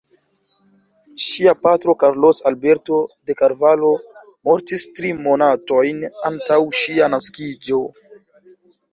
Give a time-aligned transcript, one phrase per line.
[1.23, 2.97] Ŝia patro Carlos Alberto
[3.29, 3.91] de Carvalho
[4.49, 7.83] mortis tri monatojn antaŭ ŝia naskiĝo.